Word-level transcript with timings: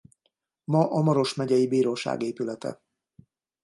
Ma 0.63 0.89
a 0.91 1.01
Maros 1.01 1.33
Megyei 1.33 1.67
Bíróság 1.67 2.21
épülete. 2.21 2.81